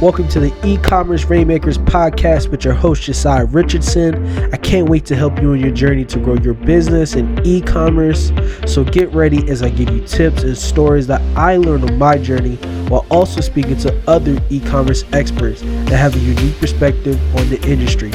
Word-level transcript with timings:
Welcome 0.00 0.28
to 0.28 0.38
the 0.38 0.54
e-commerce 0.64 1.24
rainmakers 1.24 1.76
podcast 1.76 2.52
with 2.52 2.64
your 2.64 2.72
host 2.72 3.02
Josiah 3.02 3.46
Richardson. 3.46 4.28
I 4.54 4.56
can't 4.56 4.88
wait 4.88 5.04
to 5.06 5.16
help 5.16 5.42
you 5.42 5.50
on 5.50 5.58
your 5.58 5.72
journey 5.72 6.04
to 6.04 6.20
grow 6.20 6.36
your 6.36 6.54
business 6.54 7.16
in 7.16 7.44
e-commerce. 7.44 8.30
So 8.64 8.84
get 8.84 9.12
ready 9.12 9.50
as 9.50 9.60
I 9.60 9.70
give 9.70 9.90
you 9.90 10.06
tips 10.06 10.44
and 10.44 10.56
stories 10.56 11.08
that 11.08 11.20
I 11.36 11.56
learned 11.56 11.90
on 11.90 11.98
my 11.98 12.16
journey 12.16 12.54
while 12.86 13.06
also 13.10 13.40
speaking 13.40 13.76
to 13.78 14.08
other 14.08 14.40
e-commerce 14.50 15.02
experts 15.12 15.62
that 15.62 15.96
have 15.96 16.14
a 16.14 16.20
unique 16.20 16.56
perspective 16.60 17.20
on 17.34 17.50
the 17.50 17.60
industry. 17.68 18.12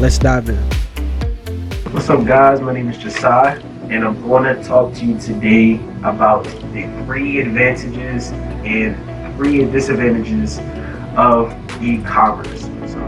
Let's 0.00 0.18
dive 0.18 0.50
in. 0.50 0.58
What's 1.94 2.10
up 2.10 2.26
guys? 2.26 2.60
My 2.60 2.74
name 2.74 2.90
is 2.90 2.98
Josiah 2.98 3.58
and 3.84 4.04
I'm 4.04 4.20
going 4.20 4.54
to 4.54 4.62
talk 4.62 4.92
to 4.96 5.06
you 5.06 5.18
today 5.18 5.76
about 6.04 6.44
the 6.44 7.04
three 7.06 7.40
advantages 7.40 8.32
and 8.32 8.94
three 9.36 9.64
disadvantages 9.64 10.60
of 11.16 11.52
e-commerce. 11.82 12.62
So 12.62 12.98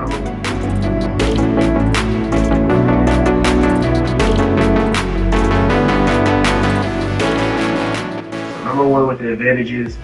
number 8.64 8.86
one 8.86 9.08
with 9.08 9.20
the 9.20 9.32
advantages, 9.32 9.96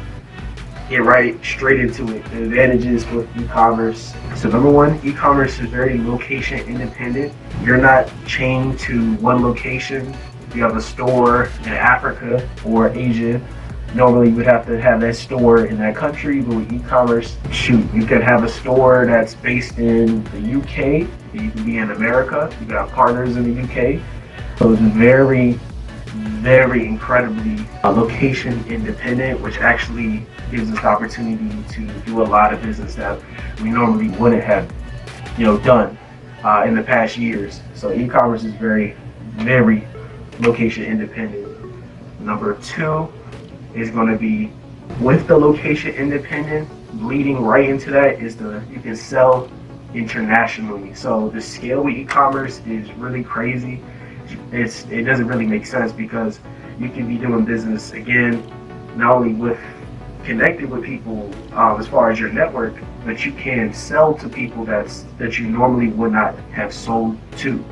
get 0.88 1.02
right 1.02 1.42
straight 1.44 1.80
into 1.80 2.16
it. 2.16 2.24
The 2.30 2.44
advantages 2.44 3.06
with 3.08 3.28
e-commerce. 3.36 4.14
So 4.36 4.48
number 4.48 4.70
one, 4.70 4.98
e-commerce 5.04 5.58
is 5.60 5.68
very 5.68 5.98
location 5.98 6.60
independent. 6.60 7.34
You're 7.62 7.76
not 7.76 8.10
chained 8.26 8.78
to 8.80 9.14
one 9.16 9.42
location. 9.42 10.16
You 10.54 10.62
have 10.62 10.76
a 10.76 10.82
store 10.82 11.50
in 11.64 11.68
Africa 11.68 12.48
or 12.64 12.88
Asia 12.88 13.40
normally 13.94 14.28
you 14.28 14.36
would 14.36 14.46
have 14.46 14.66
to 14.66 14.80
have 14.80 15.00
that 15.00 15.16
store 15.16 15.66
in 15.66 15.78
that 15.78 15.96
country, 15.96 16.40
but 16.42 16.56
with 16.56 16.72
e-commerce, 16.72 17.36
shoot, 17.50 17.84
you 17.92 18.06
could 18.06 18.22
have 18.22 18.44
a 18.44 18.48
store 18.48 19.06
that's 19.06 19.34
based 19.34 19.78
in 19.78 20.22
the 20.24 20.58
UK, 20.58 21.08
you 21.34 21.50
can 21.50 21.64
be 21.64 21.78
in 21.78 21.90
America, 21.90 22.54
you 22.60 22.66
got 22.66 22.88
partners 22.90 23.36
in 23.36 23.54
the 23.54 23.62
UK. 23.62 24.00
So 24.58 24.72
it's 24.72 24.82
very, 24.82 25.52
very 26.12 26.86
incredibly 26.86 27.64
uh, 27.82 27.90
location 27.90 28.64
independent, 28.68 29.40
which 29.40 29.58
actually 29.58 30.26
gives 30.50 30.70
us 30.70 30.80
the 30.80 30.86
opportunity 30.86 31.62
to 31.72 31.86
do 32.00 32.22
a 32.22 32.24
lot 32.24 32.52
of 32.52 32.62
business 32.62 32.94
that 32.96 33.20
we 33.62 33.70
normally 33.70 34.08
wouldn't 34.18 34.42
have, 34.42 34.70
you 35.38 35.44
know, 35.44 35.58
done 35.58 35.96
uh, 36.44 36.64
in 36.66 36.74
the 36.74 36.82
past 36.82 37.16
years. 37.16 37.60
So 37.74 37.92
e-commerce 37.92 38.44
is 38.44 38.52
very, 38.54 38.96
very 39.36 39.86
location 40.40 40.84
independent. 40.84 41.48
Number 42.20 42.54
two, 42.56 43.10
is 43.74 43.90
going 43.90 44.08
to 44.08 44.18
be 44.18 44.50
with 45.00 45.26
the 45.26 45.36
location 45.36 45.94
independent. 45.94 46.68
Leading 47.02 47.40
right 47.40 47.68
into 47.68 47.90
that 47.92 48.20
is 48.20 48.36
the 48.36 48.62
you 48.70 48.80
can 48.80 48.96
sell 48.96 49.48
internationally. 49.94 50.94
So 50.94 51.28
the 51.30 51.40
scale 51.40 51.84
with 51.84 51.94
e-commerce 51.94 52.60
is 52.66 52.90
really 52.94 53.22
crazy. 53.22 53.80
It's 54.52 54.84
it 54.86 55.02
doesn't 55.02 55.26
really 55.26 55.46
make 55.46 55.66
sense 55.66 55.92
because 55.92 56.40
you 56.78 56.88
can 56.88 57.06
be 57.06 57.16
doing 57.16 57.44
business 57.44 57.92
again 57.92 58.42
not 58.96 59.14
only 59.14 59.34
with 59.34 59.58
connected 60.24 60.68
with 60.70 60.84
people 60.84 61.30
um, 61.54 61.80
as 61.80 61.86
far 61.86 62.10
as 62.10 62.20
your 62.20 62.30
network, 62.30 62.74
but 63.04 63.24
you 63.24 63.32
can 63.32 63.72
sell 63.72 64.14
to 64.14 64.28
people 64.28 64.64
that's 64.64 65.04
that 65.18 65.38
you 65.38 65.46
normally 65.46 65.88
would 65.88 66.12
not 66.12 66.36
have 66.50 66.72
sold 66.72 67.18
to. 67.38 67.64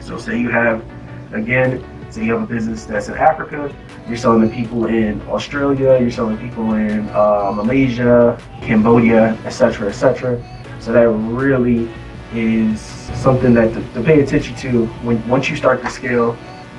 So 0.00 0.18
say 0.18 0.38
you 0.38 0.50
have 0.50 0.84
again, 1.32 1.84
say 2.12 2.24
you 2.24 2.32
have 2.34 2.42
a 2.42 2.46
business 2.46 2.84
that's 2.84 3.08
in 3.08 3.14
Africa, 3.14 3.74
you're 4.06 4.18
selling 4.18 4.48
to 4.48 4.54
people 4.54 4.86
in 4.86 5.20
Australia, 5.22 5.98
you're 5.98 6.10
selling 6.10 6.36
to 6.36 6.42
people 6.42 6.74
in 6.74 7.08
uh, 7.10 7.52
Malaysia, 7.54 8.38
Cambodia, 8.60 9.34
etc., 9.46 9.88
etc. 9.88 10.42
So 10.78 10.92
that 10.92 11.08
really 11.08 11.88
is 12.34 12.80
something 12.80 13.54
that 13.54 13.72
to, 13.72 13.94
to, 13.94 14.02
pay 14.02 14.20
attention 14.20 14.54
to 14.56 14.86
when 15.04 15.26
once 15.26 15.48
you 15.48 15.56
start 15.56 15.82
to 15.82 15.90
scale 15.90 16.36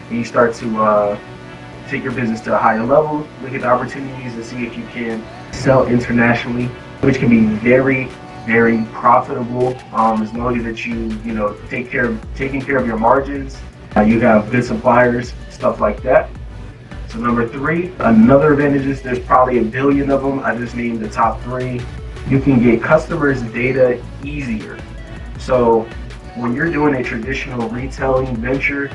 and 0.09 0.17
you 0.19 0.25
start 0.25 0.53
to 0.55 0.83
uh, 0.83 1.19
take 1.87 2.03
your 2.03 2.13
business 2.13 2.41
to 2.41 2.55
a 2.55 2.57
higher 2.57 2.83
level, 2.83 3.27
look 3.41 3.53
at 3.53 3.61
the 3.61 3.67
opportunities 3.67 4.33
and 4.33 4.45
see 4.45 4.65
if 4.65 4.77
you 4.77 4.85
can 4.87 5.23
sell 5.51 5.87
internationally, 5.87 6.65
which 7.01 7.17
can 7.17 7.29
be 7.29 7.45
very 7.57 8.07
very 8.45 8.83
profitable 8.91 9.73
um, 9.93 10.21
as 10.21 10.33
long 10.33 10.57
as 10.57 10.65
that 10.65 10.85
you 10.85 11.05
you 11.23 11.33
know 11.33 11.55
take 11.69 11.89
care 11.89 12.05
of 12.05 12.35
taking 12.35 12.61
care 12.61 12.75
of 12.75 12.85
your 12.85 12.97
margins 12.97 13.57
you 14.01 14.19
have 14.19 14.49
good 14.51 14.63
suppliers 14.63 15.33
stuff 15.49 15.79
like 15.79 16.01
that 16.01 16.29
so 17.13 17.19
number 17.19 17.47
three, 17.47 17.93
another 17.99 18.53
advantage 18.53 18.87
is 18.87 19.03
there's 19.03 19.19
probably 19.19 19.59
a 19.59 19.63
billion 19.63 20.09
of 20.09 20.23
them. 20.23 20.39
I 20.39 20.57
just 20.57 20.75
named 20.75 20.99
the 20.99 21.09
top 21.09 21.39
three. 21.43 21.79
You 22.27 22.39
can 22.39 22.59
get 22.59 22.81
customers' 22.81 23.43
data 23.43 24.03
easier. 24.23 24.79
So 25.37 25.81
when 26.35 26.55
you're 26.55 26.71
doing 26.71 26.95
a 26.95 27.03
traditional 27.03 27.69
retailing 27.69 28.35
venture, 28.37 28.89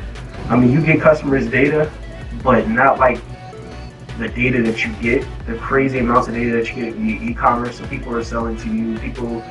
I 0.48 0.56
mean, 0.56 0.72
you 0.72 0.84
get 0.84 1.00
customers' 1.00 1.46
data, 1.46 1.92
but 2.42 2.68
not 2.68 2.98
like 2.98 3.20
the 4.18 4.28
data 4.28 4.62
that 4.62 4.84
you 4.84 4.92
get, 4.94 5.24
the 5.46 5.54
crazy 5.58 6.00
amounts 6.00 6.26
of 6.26 6.34
data 6.34 6.56
that 6.56 6.74
you 6.74 6.86
get 6.86 6.94
via 6.94 7.30
e-commerce. 7.30 7.78
So 7.78 7.86
people 7.86 8.12
are 8.16 8.24
selling 8.24 8.56
to 8.56 8.74
you, 8.74 8.98
people 8.98 9.44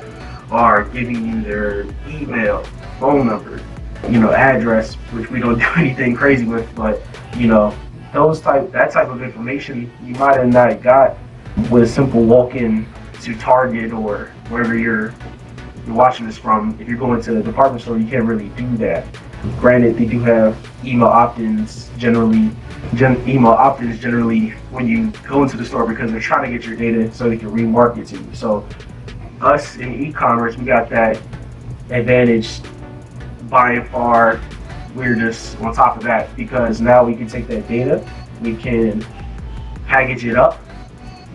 are 0.52 0.84
giving 0.90 1.26
you 1.26 1.42
their 1.42 1.86
email, 2.06 2.66
phone 3.00 3.28
number, 3.28 3.62
you 4.04 4.20
know, 4.20 4.32
address, 4.32 4.96
which 5.12 5.30
we 5.30 5.40
don't 5.40 5.60
do 5.60 5.68
anything 5.76 6.16
crazy 6.16 6.46
with, 6.46 6.74
but 6.76 7.02
you 7.38 7.48
know, 7.48 7.76
those 8.14 8.42
type 8.42 8.72
that 8.72 8.92
type 8.92 9.10
of 9.10 9.22
information 9.22 9.92
you 10.04 10.16
might 10.16 10.38
have 10.38 10.48
not 10.48 10.82
got 10.82 11.18
with 11.70 11.84
a 11.84 11.88
simple 11.88 12.24
walk-in 12.24 12.86
to 13.22 13.36
Target 13.36 13.92
or 13.92 14.32
wherever 14.50 14.78
you're 14.78 15.14
you're 15.86 15.96
watching 15.96 16.26
this 16.26 16.38
from. 16.38 16.78
If 16.80 16.88
you're 16.88 16.98
going 16.98 17.22
to 17.22 17.34
the 17.34 17.44
department 17.44 17.82
store, 17.82 17.98
you 17.98 18.08
can't 18.08 18.26
really 18.26 18.50
do 18.50 18.78
that. 18.78 19.08
Granted, 19.60 19.98
they 19.98 20.06
do 20.06 20.20
have 20.22 20.58
email 20.84 21.08
opt-ins 21.08 21.90
generally. 21.98 22.52
Gen, 22.96 23.18
email 23.28 23.52
opt-ins 23.52 24.00
generally 24.00 24.50
when 24.72 24.88
you 24.88 25.12
go 25.28 25.44
into 25.44 25.58
the 25.58 25.66
store 25.66 25.88
because 25.88 26.12
they're 26.12 26.20
trying 26.20 26.50
to 26.50 26.58
get 26.58 26.68
your 26.68 26.76
data 26.76 27.14
so 27.14 27.30
they 27.30 27.38
can 27.38 27.52
remarket 27.52 28.08
to 28.10 28.18
you. 28.18 28.28
So 28.34 28.68
us 29.42 29.78
in 29.78 30.06
e-commerce, 30.06 30.58
we 30.58 30.66
got 30.66 30.90
that 30.90 31.22
advantage 31.90 32.62
by 33.50 33.84
far 33.86 34.42
we're 34.98 35.16
just 35.16 35.58
on 35.60 35.74
top 35.74 35.96
of 35.96 36.04
that 36.04 36.36
because 36.36 36.82
now 36.82 37.04
we 37.04 37.16
can 37.16 37.28
take 37.28 37.48
that 37.48 37.68
data, 37.68 38.06
we 38.42 38.56
can 38.56 39.06
package 39.86 40.26
it 40.26 40.36
up, 40.36 40.60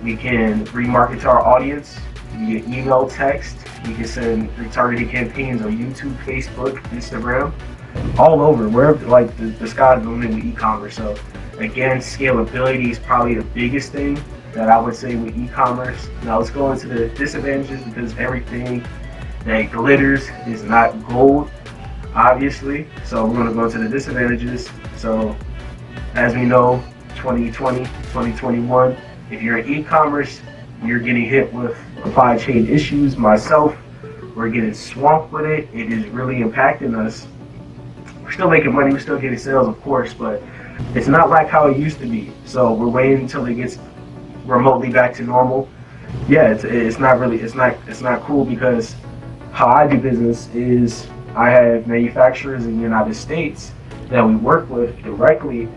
we 0.03 0.17
can 0.17 0.67
remarket 0.67 1.21
to 1.21 1.29
our 1.29 1.47
audience 1.47 1.97
via 2.33 2.59
email, 2.65 3.09
text, 3.09 3.57
we 3.87 3.95
can 3.95 4.05
send 4.05 4.51
retargeting 4.57 5.09
campaigns 5.09 5.63
on 5.63 5.79
YouTube, 5.79 6.17
Facebook, 6.25 6.83
Instagram, 6.91 7.53
all 8.19 8.41
over, 8.41 8.69
wherever, 8.69 9.07
like 9.07 9.35
the, 9.37 9.47
the 9.47 9.67
sky's 9.67 10.03
the 10.03 10.09
limit 10.09 10.31
with 10.31 10.45
e-commerce. 10.45 10.97
So 10.97 11.17
again, 11.59 11.99
scalability 11.99 12.91
is 12.91 12.99
probably 12.99 13.35
the 13.35 13.45
biggest 13.45 13.93
thing 13.93 14.21
that 14.55 14.69
I 14.69 14.81
would 14.81 14.97
say 14.97 15.15
with 15.15 15.39
e-commerce. 15.39 16.09
Now 16.25 16.39
let's 16.39 16.51
go 16.51 16.73
into 16.73 16.89
the 16.89 17.09
disadvantages 17.11 17.83
because 17.85 18.17
everything 18.19 18.85
that 19.45 19.71
glitters 19.71 20.29
is 20.47 20.63
not 20.63 21.07
gold 21.09 21.51
obviously. 22.15 22.87
So 23.05 23.25
we're 23.25 23.35
going 23.35 23.49
to 23.49 23.55
go 23.55 23.71
to 23.71 23.79
the 23.79 23.89
disadvantages. 23.89 24.71
So 24.97 25.37
as 26.15 26.35
we 26.35 26.45
know, 26.45 26.83
2020, 27.17 27.85
2021, 27.85 28.97
if 29.31 29.43
you're 29.43 29.59
in 29.59 29.73
e-commerce, 29.73 30.41
you're 30.83 30.99
getting 30.99 31.25
hit 31.25 31.53
with 31.53 31.77
supply 32.03 32.37
chain 32.37 32.69
issues. 32.69 33.17
Myself, 33.17 33.77
we're 34.35 34.51
getting 34.51 34.75
swamped 34.75 35.33
with 35.33 35.47
it. 35.47 35.69
It 35.73 35.93
is 35.93 36.07
really 36.07 36.37
impacting 36.37 36.97
us. 36.97 37.27
We're 38.23 38.33
still 38.33 38.51
making 38.51 38.73
money, 38.73 38.93
we're 38.93 39.01
still 39.01 39.19
getting 39.19 39.39
sales, 39.39 39.69
of 39.69 39.81
course, 39.83 40.15
but 40.15 40.43
it's 40.95 41.09
not 41.09 41.31
like 41.31 41.49
how 41.49 41.69
it 41.69 41.77
used 41.77 41.99
to 42.01 42.07
be. 42.07 42.33
So 42.45 42.73
we're 42.73 42.89
waiting 42.89 43.21
until 43.21 43.47
it 43.47 43.55
gets 43.55 43.79
remotely 44.45 44.91
back 44.91 45.15
to 45.15 45.23
normal. 45.23 45.69
Yeah, 46.29 46.53
it's, 46.53 46.65
it's 46.65 46.99
not 46.99 47.19
really 47.19 47.41
it's 47.41 47.55
not 47.55 47.77
it's 47.87 48.01
not 48.01 48.23
cool 48.23 48.45
because 48.45 48.95
how 49.53 49.69
I 49.69 49.87
do 49.87 49.99
business 49.99 50.49
is 50.55 51.07
I 51.35 51.49
have 51.49 51.87
manufacturers 51.87 52.67
in 52.67 52.77
the 52.77 52.83
United 52.83 53.15
States 53.15 53.73
that 54.09 54.23
we 54.27 54.37
work 54.37 54.69
with 54.69 55.03
directly 55.03 55.69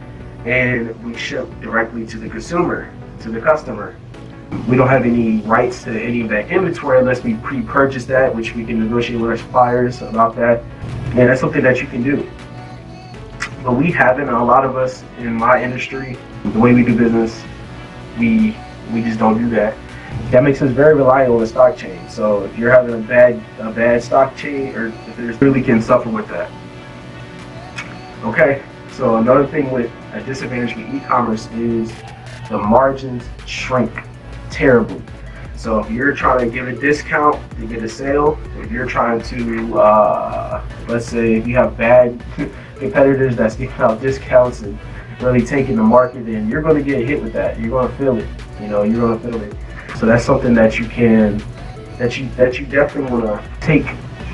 and 0.46 0.94
we 1.04 1.18
ship 1.18 1.48
directly 1.62 2.06
to 2.08 2.18
the 2.18 2.30
consumer, 2.30 2.94
to 3.22 3.30
the 3.30 3.40
customer. 3.40 3.96
We 4.68 4.76
don't 4.76 4.90
have 4.90 5.06
any 5.06 5.40
rights 5.42 5.84
to 5.84 5.92
any 5.92 6.22
of 6.22 6.30
that 6.30 6.52
inventory 6.52 7.00
unless 7.00 7.24
we 7.24 7.36
pre-purchase 7.36 8.06
that, 8.06 8.36
which 8.36 8.54
we 8.54 8.66
can 8.66 8.80
negotiate 8.80 9.20
with 9.20 9.30
our 9.30 9.38
suppliers 9.38 10.02
about 10.02 10.36
that. 10.36 10.62
And 11.12 11.30
that's 11.30 11.40
something 11.40 11.64
that 11.64 11.82
you 11.82 11.88
can 11.88 12.04
do. 12.04 12.30
But 13.64 13.74
we 13.74 13.92
haven't, 13.92 14.30
a 14.30 14.44
lot 14.44 14.66
of 14.66 14.76
us 14.76 15.04
in 15.18 15.34
my 15.34 15.64
industry, 15.64 16.18
the 16.44 16.60
way 16.60 16.74
we 16.74 16.84
do 16.84 16.98
business, 16.98 17.42
we 18.20 18.56
we 18.94 19.02
just 19.02 19.18
don't 19.18 19.38
do 19.38 19.50
that 19.50 19.76
that 20.32 20.44
makes 20.44 20.62
us 20.62 20.72
very 20.72 20.96
reliant 20.96 21.32
on 21.32 21.40
the 21.40 21.48
stock 21.48 21.78
chain. 21.78 22.00
So 22.10 22.44
if 22.44 22.58
you're 22.58 22.72
having 22.72 22.96
a 22.96 23.08
bad 23.08 23.42
a 23.60 23.72
bad 23.72 24.04
stock 24.04 24.36
chain, 24.36 24.76
or 24.76 24.88
if 24.88 25.18
there's 25.18 25.40
really 25.42 25.62
can 25.62 25.82
suffer 25.82 26.10
with 26.10 26.28
that. 26.30 26.52
Okay, 28.24 28.64
so 28.92 29.18
another 29.18 29.46
thing 29.46 29.70
with 29.72 29.92
a 30.14 30.24
disadvantage 30.24 30.76
with 30.76 30.94
e-commerce 30.96 31.48
is 31.52 31.92
the 32.50 32.58
margins 32.58 33.24
shrink 33.46 33.92
terribly. 34.50 35.02
So 35.56 35.80
if 35.80 35.90
you're 35.90 36.14
trying 36.14 36.40
to 36.40 36.54
give 36.54 36.68
a 36.68 36.76
discount 36.76 37.40
to 37.58 37.68
get 37.68 37.84
a 37.84 37.90
sale, 37.90 38.40
if 38.58 38.72
you're 38.72 38.86
trying 38.86 39.22
to, 39.24 39.80
uh, 39.80 40.64
let's 40.88 41.08
say, 41.08 41.36
if 41.36 41.48
you 41.48 41.56
have 41.56 41.78
bad 41.78 42.24
competitors 42.78 43.36
that's 43.36 43.56
giving 43.56 43.76
out 43.78 44.02
discounts 44.02 44.62
and 44.62 44.78
really 45.22 45.46
taking 45.46 45.76
the 45.76 45.84
market, 45.84 46.26
then 46.26 46.50
you're 46.50 46.62
going 46.62 46.76
to 46.76 46.84
get 46.84 47.08
hit 47.08 47.22
with 47.22 47.34
that. 47.34 47.60
You're 47.60 47.70
going 47.70 47.90
to 47.90 47.98
feel 47.98 48.18
it. 48.18 48.28
You 48.62 48.68
know, 48.68 48.84
you're 48.84 49.00
going 49.00 49.20
to 49.20 49.28
feel 49.28 49.42
it. 49.42 49.56
So 49.98 50.06
that's 50.06 50.26
something 50.26 50.54
that 50.56 50.78
you 50.78 50.86
can, 50.88 51.42
that 51.98 52.18
you 52.18 52.28
that 52.32 52.60
you 52.60 52.66
definitely 52.66 53.12
want 53.12 53.26
to 53.26 53.50
take 53.62 53.86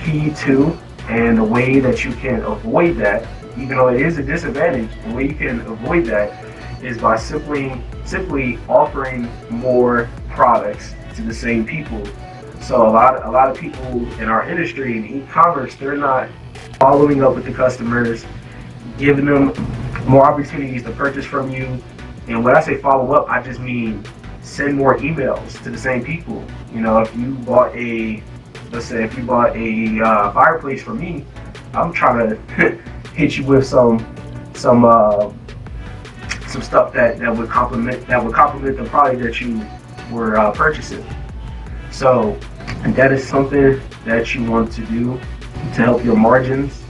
heed 0.03 0.35
to, 0.37 0.77
and 1.07 1.37
the 1.37 1.43
way 1.43 1.79
that 1.79 2.03
you 2.03 2.13
can 2.13 2.41
avoid 2.43 2.97
that, 2.97 3.27
even 3.57 3.77
though 3.77 3.89
it 3.89 4.01
is 4.01 4.17
a 4.17 4.23
disadvantage, 4.23 4.89
the 5.05 5.13
way 5.13 5.27
you 5.27 5.35
can 5.35 5.61
avoid 5.61 6.05
that 6.05 6.83
is 6.83 6.97
by 6.97 7.15
simply 7.15 7.79
simply 8.05 8.57
offering 8.67 9.29
more 9.49 10.09
products 10.29 10.95
to 11.15 11.21
the 11.21 11.33
same 11.33 11.65
people. 11.65 12.03
So 12.59 12.87
a 12.87 12.89
lot 12.89 13.23
a 13.25 13.29
lot 13.29 13.49
of 13.49 13.57
people 13.57 14.11
in 14.19 14.29
our 14.29 14.49
industry 14.49 14.97
in 14.97 15.05
e-commerce, 15.05 15.75
they're 15.75 15.95
not 15.95 16.27
following 16.79 17.23
up 17.23 17.35
with 17.35 17.45
the 17.45 17.53
customers, 17.53 18.25
giving 18.97 19.25
them 19.25 19.53
more 20.07 20.25
opportunities 20.25 20.81
to 20.83 20.91
purchase 20.91 21.25
from 21.25 21.51
you. 21.51 21.81
And 22.27 22.43
when 22.43 22.55
I 22.55 22.61
say 22.61 22.81
follow 22.81 23.13
up, 23.13 23.29
I 23.29 23.43
just 23.43 23.59
mean 23.59 24.03
send 24.41 24.75
more 24.75 24.97
emails 24.97 25.61
to 25.63 25.69
the 25.69 25.77
same 25.77 26.03
people. 26.03 26.43
You 26.73 26.81
know, 26.81 26.99
if 26.99 27.15
you 27.15 27.35
bought 27.35 27.75
a, 27.75 28.21
let's 28.71 28.85
say, 28.85 29.03
if 29.03 29.17
you 29.17 29.23
bought 29.23 29.55
a 29.55 30.01
uh, 30.01 30.31
fireplace 30.33 30.83
from 30.83 30.99
me, 30.99 31.25
I'm 31.73 31.93
trying 31.93 32.29
to 32.29 32.35
hit 33.13 33.37
you 33.37 33.45
with 33.45 33.65
some 33.65 34.05
some 34.53 34.85
uh, 34.85 35.31
some 36.47 36.61
stuff 36.61 36.93
that, 36.93 37.17
that 37.19 37.35
would 37.35 37.49
complement 37.49 38.05
that 38.07 38.23
would 38.23 38.33
complement 38.33 38.77
the 38.77 38.83
product 38.85 39.21
that 39.21 39.39
you 39.39 39.65
were 40.11 40.37
uh, 40.37 40.51
purchasing. 40.51 41.05
So 41.91 42.37
that 42.83 43.11
is 43.11 43.27
something 43.27 43.79
that 44.05 44.33
you 44.33 44.49
want 44.49 44.71
to 44.73 44.85
do 44.85 45.17
to 45.75 45.81
help 45.81 46.03
your 46.03 46.15
margins. 46.15 46.81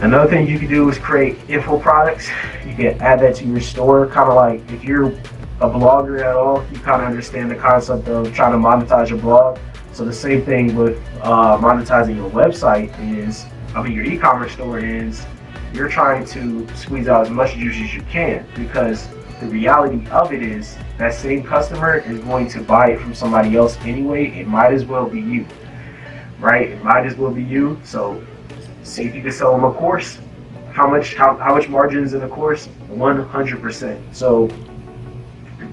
Another 0.00 0.28
thing 0.28 0.46
you 0.46 0.58
can 0.58 0.68
do 0.68 0.88
is 0.90 0.98
create 0.98 1.38
info 1.48 1.78
products. 1.78 2.28
You 2.66 2.74
can 2.74 3.00
add 3.00 3.20
that 3.20 3.36
to 3.36 3.46
your 3.46 3.60
store, 3.60 4.06
kind 4.08 4.28
of 4.28 4.34
like 4.34 4.60
if 4.72 4.84
you're 4.84 5.12
a 5.60 5.68
blogger 5.68 6.20
at 6.20 6.34
all, 6.34 6.64
you 6.72 6.78
kind 6.80 7.02
of 7.02 7.08
understand 7.08 7.50
the 7.50 7.54
concept 7.54 8.08
of 8.08 8.32
trying 8.34 8.52
to 8.52 8.58
monetize 8.58 9.08
your 9.08 9.18
blog. 9.18 9.58
So 9.92 10.04
the 10.04 10.12
same 10.12 10.44
thing 10.44 10.74
with 10.74 10.98
uh, 11.22 11.56
monetizing 11.58 12.16
your 12.16 12.30
website 12.30 12.92
is, 13.00 13.46
I 13.74 13.82
mean, 13.82 13.92
your 13.92 14.04
e-commerce 14.04 14.52
store 14.52 14.80
is, 14.80 15.24
you're 15.72 15.88
trying 15.88 16.24
to 16.26 16.66
squeeze 16.76 17.08
out 17.08 17.26
as 17.26 17.30
much 17.30 17.54
juice 17.54 17.76
as 17.76 17.94
you 17.94 18.02
can 18.02 18.46
because 18.54 19.08
the 19.40 19.46
reality 19.46 20.08
of 20.10 20.32
it 20.32 20.42
is 20.42 20.76
that 20.98 21.12
same 21.12 21.42
customer 21.42 21.98
is 21.98 22.20
going 22.20 22.48
to 22.48 22.60
buy 22.62 22.90
it 22.90 23.00
from 23.00 23.14
somebody 23.14 23.56
else 23.56 23.76
anyway. 23.82 24.28
It 24.28 24.46
might 24.46 24.72
as 24.72 24.84
well 24.84 25.08
be 25.08 25.20
you, 25.20 25.46
right? 26.38 26.70
It 26.70 26.82
might 26.84 27.06
as 27.06 27.16
well 27.16 27.32
be 27.32 27.42
you. 27.42 27.80
So 27.84 28.24
see 28.82 29.04
if 29.04 29.14
you 29.14 29.22
can 29.22 29.32
sell 29.32 29.52
them 29.52 29.64
a 29.64 29.72
course. 29.72 30.18
How 30.72 30.88
much 30.88 31.14
how, 31.14 31.36
how 31.36 31.54
much 31.54 31.68
margins 31.68 32.14
in 32.14 32.22
a 32.22 32.28
course? 32.28 32.68
100%. 32.88 34.14
So 34.14 34.48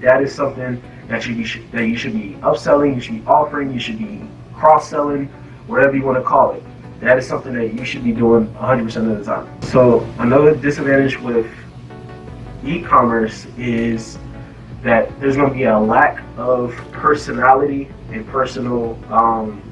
that 0.02 0.22
is 0.22 0.34
something 0.34 0.82
that 1.08 1.26
you 1.26 1.44
should 1.44 1.70
that 1.72 1.86
you 1.86 1.96
should 1.96 2.12
be 2.12 2.34
upselling, 2.42 2.94
you 2.94 3.00
should 3.00 3.24
be 3.24 3.26
offering, 3.26 3.72
you 3.72 3.80
should 3.80 3.98
be 3.98 4.22
cross-selling, 4.52 5.26
whatever 5.66 5.96
you 5.96 6.02
want 6.02 6.18
to 6.18 6.22
call 6.22 6.52
it. 6.52 6.62
That 7.00 7.18
is 7.18 7.26
something 7.26 7.52
that 7.54 7.74
you 7.74 7.84
should 7.84 8.04
be 8.04 8.12
doing 8.12 8.46
100% 8.54 9.10
of 9.10 9.18
the 9.18 9.24
time. 9.24 9.62
So 9.62 10.00
another 10.18 10.54
disadvantage 10.54 11.18
with 11.18 11.50
e-commerce 12.64 13.46
is 13.58 14.18
that 14.82 15.18
there's 15.20 15.36
going 15.36 15.48
to 15.48 15.54
be 15.54 15.64
a 15.64 15.78
lack 15.78 16.22
of 16.36 16.74
personality 16.92 17.88
and 18.10 18.26
personal. 18.28 18.96
Um, 19.12 19.62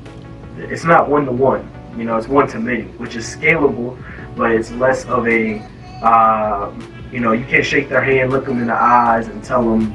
it's 0.56 0.84
not 0.84 1.08
one 1.08 1.24
to 1.26 1.32
one. 1.32 1.70
You 1.96 2.04
know, 2.04 2.16
it's 2.16 2.28
one 2.28 2.48
to 2.48 2.58
many, 2.58 2.82
which 2.98 3.14
is 3.16 3.24
scalable, 3.24 4.02
but 4.36 4.52
it's 4.52 4.70
less 4.72 5.04
of 5.06 5.26
a. 5.28 5.60
Uh, 6.02 6.72
you 7.12 7.20
know, 7.20 7.32
you 7.32 7.44
can't 7.44 7.64
shake 7.64 7.88
their 7.88 8.02
hand, 8.02 8.30
look 8.30 8.46
them 8.46 8.60
in 8.60 8.68
the 8.68 8.74
eyes, 8.74 9.26
and 9.28 9.42
tell 9.42 9.62
them, 9.62 9.94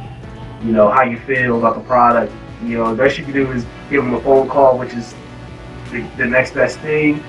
you 0.65 0.71
know, 0.71 0.89
how 0.89 1.03
you 1.03 1.19
feel 1.19 1.59
about 1.59 1.75
the 1.75 1.81
product. 1.81 2.33
You 2.63 2.77
know, 2.79 2.95
the 2.95 3.03
best 3.03 3.17
you 3.17 3.23
can 3.23 3.33
do 3.33 3.51
is 3.51 3.65
give 3.89 4.03
them 4.03 4.15
a 4.15 4.21
phone 4.21 4.49
call, 4.49 4.77
which 4.77 4.93
is 4.93 5.13
the, 5.91 6.01
the 6.17 6.25
next 6.25 6.53
best 6.53 6.79
thing, 6.79 7.23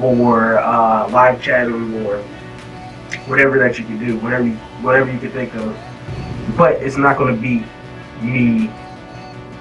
or 0.00 0.58
uh, 0.58 1.08
live 1.10 1.42
chatting, 1.42 2.06
or 2.06 2.22
whatever 3.26 3.58
that 3.58 3.78
you 3.78 3.84
can 3.84 3.98
do, 3.98 4.18
whatever 4.20 4.44
you, 4.44 4.54
whatever 4.82 5.12
you 5.12 5.18
can 5.18 5.30
think 5.30 5.54
of. 5.54 5.76
But 6.56 6.74
it's 6.82 6.96
not 6.96 7.18
going 7.18 7.34
to 7.34 7.40
be 7.40 7.64
me, 8.22 8.70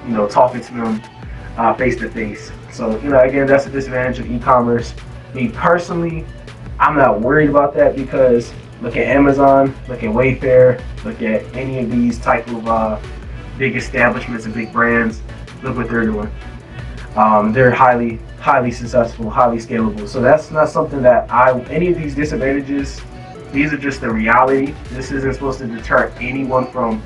you 0.06 0.14
know, 0.14 0.28
talking 0.28 0.62
to 0.62 0.74
them 0.74 1.76
face 1.76 1.98
to 1.98 2.10
face. 2.10 2.52
So 2.72 2.98
you 3.00 3.10
know, 3.10 3.20
again, 3.20 3.48
that's 3.48 3.66
a 3.66 3.70
disadvantage 3.70 4.20
of 4.20 4.32
e-commerce. 4.32 4.94
Me 5.34 5.50
personally, 5.50 6.26
I'm 6.80 6.96
not 6.96 7.20
worried 7.20 7.50
about 7.50 7.74
that 7.74 7.96
because 7.96 8.54
look 8.82 8.96
at 8.96 9.08
Amazon, 9.08 9.76
look 9.88 10.04
at 10.04 10.10
Wayfair, 10.10 10.82
look 11.04 11.22
at 11.22 11.44
any 11.56 11.80
of 11.80 11.92
these 11.92 12.20
type 12.20 12.48
of 12.48 12.68
uh, 12.68 13.00
big 13.58 13.76
establishments 13.76 14.46
and 14.46 14.54
big 14.54 14.72
brands. 14.72 15.22
Look 15.64 15.78
what 15.78 15.90
they're 15.90 16.06
doing. 16.06 16.32
Um, 17.16 17.52
they're 17.52 17.72
highly, 17.72 18.18
highly 18.40 18.72
successful, 18.72 19.30
highly 19.30 19.58
scalable. 19.58 20.08
So 20.08 20.22
that's 20.22 20.52
not 20.52 20.70
something 20.70 21.02
that 21.02 21.32
I, 21.32 21.60
any 21.64 21.92
of 21.92 21.98
these 21.98 22.14
disadvantages 22.14 23.02
these 23.52 23.72
are 23.72 23.78
just 23.78 24.02
the 24.02 24.12
reality. 24.12 24.74
This 24.90 25.12
isn't 25.12 25.34
supposed 25.34 25.60
to 25.60 25.68
deter 25.68 26.14
anyone 26.20 26.70
from 26.72 27.02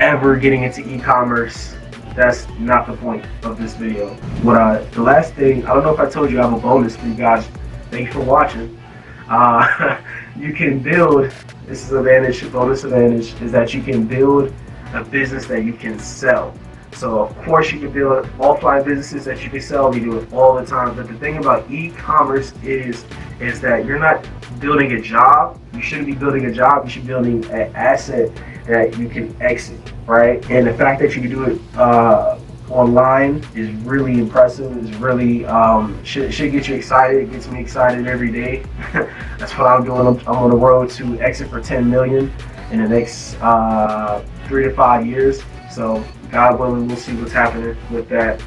ever 0.00 0.36
getting 0.36 0.64
into 0.64 0.86
e-commerce. 0.88 1.74
That's 2.14 2.46
not 2.58 2.86
the 2.86 2.96
point 2.96 3.24
of 3.42 3.58
this 3.58 3.74
video. 3.74 4.14
What 4.42 4.56
I, 4.56 4.82
the 4.82 5.02
last 5.02 5.32
thing, 5.34 5.64
I 5.64 5.72
don't 5.72 5.82
know 5.82 5.94
if 5.94 6.00
I 6.00 6.08
told 6.08 6.30
you 6.30 6.40
I 6.40 6.42
have 6.42 6.52
a 6.52 6.60
bonus 6.60 6.96
for 6.96 7.06
you 7.06 7.14
guys. 7.14 7.48
Thank 7.90 8.08
you 8.08 8.12
for 8.12 8.20
watching. 8.20 8.81
Uh, 9.28 10.00
you 10.36 10.52
can 10.52 10.78
build, 10.78 11.32
this 11.66 11.84
is 11.84 11.92
advantage, 11.92 12.50
bonus 12.52 12.84
advantage, 12.84 13.40
is 13.40 13.52
that 13.52 13.74
you 13.74 13.82
can 13.82 14.06
build 14.06 14.52
a 14.94 15.04
business 15.04 15.46
that 15.46 15.64
you 15.64 15.72
can 15.72 15.98
sell. 15.98 16.54
So 16.92 17.20
of 17.20 17.36
course 17.44 17.72
you 17.72 17.80
can 17.80 17.90
build 17.90 18.26
offline 18.38 18.84
businesses 18.84 19.24
that 19.24 19.42
you 19.42 19.50
can 19.50 19.60
sell. 19.60 19.90
We 19.90 20.00
do 20.00 20.18
it 20.18 20.32
all 20.32 20.54
the 20.54 20.66
time. 20.66 20.94
But 20.94 21.08
the 21.08 21.14
thing 21.14 21.38
about 21.38 21.70
e-commerce 21.70 22.52
is 22.62 23.04
is 23.40 23.60
that 23.62 23.86
you're 23.86 23.98
not 23.98 24.26
building 24.60 24.92
a 24.92 25.00
job. 25.00 25.58
You 25.74 25.80
shouldn't 25.82 26.06
be 26.06 26.14
building 26.14 26.44
a 26.46 26.52
job. 26.52 26.84
You 26.84 26.90
should 26.90 27.02
be 27.02 27.08
building 27.08 27.44
an 27.46 27.74
asset 27.74 28.30
that 28.66 28.96
you 28.98 29.08
can 29.08 29.34
exit, 29.42 29.80
right? 30.06 30.48
And 30.50 30.66
the 30.66 30.74
fact 30.74 31.00
that 31.00 31.16
you 31.16 31.22
can 31.22 31.30
do 31.30 31.44
it 31.44 31.60
uh, 31.76 32.38
online 32.72 33.44
is 33.54 33.70
really 33.84 34.18
impressive. 34.18 34.76
Is 34.76 34.94
really 34.96 35.44
um, 35.46 36.02
should 36.04 36.32
should 36.32 36.52
get 36.52 36.68
you 36.68 36.74
excited. 36.74 37.22
It 37.22 37.32
gets 37.32 37.48
me 37.48 37.60
excited 37.60 38.06
every 38.06 38.32
day. 38.32 38.64
That's 39.38 39.56
what 39.58 39.66
I'm 39.66 39.84
doing. 39.84 40.06
I'm, 40.06 40.18
I'm, 40.20 40.36
on 40.36 40.50
the 40.50 40.56
road 40.56 40.90
to 40.90 41.20
exit 41.20 41.50
for 41.50 41.60
10 41.60 41.88
million 41.88 42.32
in 42.70 42.82
the 42.82 42.88
next 42.88 43.34
uh, 43.42 44.24
three 44.46 44.64
to 44.64 44.74
five 44.74 45.06
years. 45.06 45.42
So 45.70 46.04
God 46.30 46.58
willing, 46.58 46.88
we'll 46.88 46.96
see 46.96 47.14
what's 47.14 47.32
happening 47.32 47.76
with 47.90 48.08
that. 48.08 48.42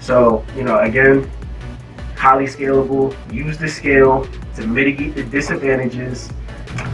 So 0.00 0.44
you 0.56 0.62
know, 0.62 0.78
again, 0.78 1.30
highly 2.16 2.44
scalable. 2.44 3.14
Use 3.32 3.58
the 3.58 3.68
scale 3.68 4.26
to 4.56 4.66
mitigate 4.66 5.14
the 5.14 5.24
disadvantages. 5.24 6.30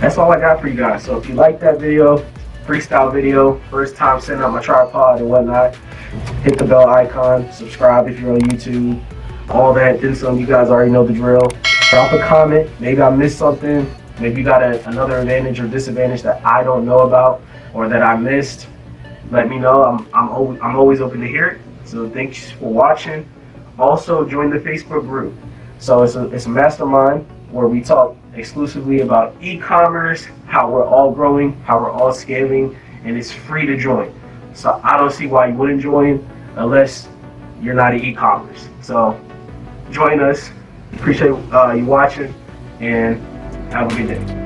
That's 0.00 0.16
all 0.18 0.32
I 0.32 0.40
got 0.40 0.60
for 0.60 0.68
you 0.68 0.76
guys. 0.76 1.04
So 1.04 1.18
if 1.18 1.28
you 1.28 1.34
like 1.34 1.60
that 1.60 1.78
video, 1.78 2.24
freestyle 2.66 3.12
video, 3.12 3.60
first 3.70 3.96
time 3.96 4.20
setting 4.20 4.42
up 4.42 4.52
my 4.52 4.62
tripod 4.62 5.20
and 5.20 5.28
whatnot, 5.28 5.76
hit 6.46 6.58
the 6.58 6.64
bell 6.64 6.88
icon, 6.88 7.50
subscribe 7.50 8.08
if 8.08 8.20
you're 8.20 8.32
on 8.32 8.38
YouTube, 8.38 9.02
all 9.50 9.74
that, 9.74 10.00
then 10.00 10.14
some. 10.14 10.38
You 10.38 10.46
guys 10.46 10.68
already 10.68 10.92
know 10.92 11.04
the 11.04 11.12
drill. 11.12 11.48
Drop 11.90 12.12
a 12.12 12.20
comment. 12.20 12.70
Maybe 12.78 13.02
I 13.02 13.10
missed 13.10 13.38
something. 13.38 13.84
Maybe 14.20 14.42
you 14.42 14.44
got 14.44 14.62
a, 14.62 14.88
another 14.88 15.18
advantage 15.18 15.58
or 15.58 15.66
disadvantage 15.66 16.22
that 16.22 16.44
I 16.46 16.62
don't 16.62 16.86
know 16.86 17.00
about 17.00 17.42
or 17.74 17.88
that 17.88 18.00
I 18.00 18.16
missed. 18.16 18.68
Let 19.32 19.48
me 19.48 19.58
know. 19.58 19.82
I'm, 19.82 20.08
I'm, 20.14 20.28
always, 20.28 20.60
I'm 20.60 20.76
always 20.76 21.00
open 21.00 21.20
to 21.20 21.26
hear 21.26 21.48
it. 21.48 21.60
So 21.84 22.08
thanks 22.08 22.52
for 22.52 22.72
watching 22.72 23.28
also 23.76 24.24
join 24.24 24.48
the 24.48 24.58
Facebook 24.58 25.02
group. 25.02 25.34
So 25.78 26.04
it's 26.04 26.14
a, 26.14 26.28
it's 26.30 26.46
a 26.46 26.48
mastermind 26.48 27.26
where 27.50 27.66
we 27.66 27.82
talk 27.82 28.16
exclusively 28.34 29.00
about 29.00 29.34
e-commerce, 29.42 30.26
how 30.46 30.70
we're 30.70 30.86
all 30.86 31.12
growing, 31.12 31.54
how 31.62 31.80
we're 31.80 31.90
all 31.90 32.12
scaling, 32.12 32.76
and 33.04 33.16
it's 33.16 33.32
free 33.32 33.66
to 33.66 33.76
join. 33.76 34.14
So 34.54 34.80
I 34.82 34.96
don't 34.96 35.12
see 35.12 35.26
why 35.26 35.48
you 35.48 35.54
wouldn't 35.54 35.82
join 35.82 36.26
unless 36.56 37.08
you're 37.60 37.74
not 37.74 37.94
an 37.94 38.00
e-commerce. 38.00 38.68
So 38.80 39.20
join 39.90 40.20
us. 40.20 40.50
Appreciate 40.94 41.30
uh, 41.30 41.72
you 41.72 41.84
watching 41.84 42.34
and 42.80 43.20
have 43.72 43.92
a 43.92 43.94
good 43.94 44.08
day. 44.08 44.42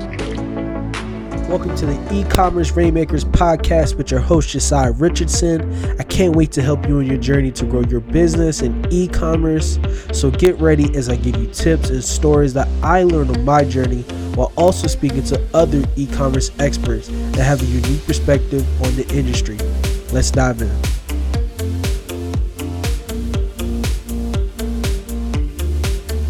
Welcome 1.48 1.74
to 1.76 1.86
the 1.86 2.14
e-commerce 2.14 2.70
rainmakers 2.72 3.24
podcast 3.24 3.96
with 3.96 4.12
your 4.12 4.20
host 4.20 4.50
Josiah 4.50 4.92
Richardson. 4.92 5.98
I 5.98 6.04
can't 6.04 6.36
wait 6.36 6.52
to 6.52 6.62
help 6.62 6.86
you 6.86 6.98
on 6.98 7.06
your 7.06 7.16
journey 7.16 7.50
to 7.52 7.64
grow 7.64 7.82
your 7.82 7.98
business 7.98 8.62
in 8.62 8.86
e-commerce. 8.92 9.80
So 10.12 10.30
get 10.30 10.60
ready 10.60 10.94
as 10.96 11.08
I 11.08 11.16
give 11.16 11.36
you 11.36 11.48
tips 11.48 11.90
and 11.90 12.04
stories 12.04 12.54
that 12.54 12.68
I 12.84 13.02
learned 13.02 13.36
on 13.36 13.44
my 13.44 13.64
journey 13.64 14.02
while 14.36 14.52
also 14.56 14.86
speaking 14.86 15.24
to 15.24 15.44
other 15.52 15.82
e-commerce 15.96 16.52
experts 16.60 17.08
that 17.08 17.42
have 17.42 17.60
a 17.62 17.66
unique 17.66 18.06
perspective 18.06 18.64
on 18.84 18.94
the 18.94 19.08
industry. 19.12 19.58
Let's 20.12 20.30
dive 20.30 20.62
in. 20.62 20.89